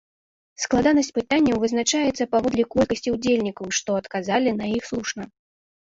[0.63, 5.23] Складанасць пытанняў вызначаецца паводле колькасці ўдзельнікаў, што адказалі на іх слушна.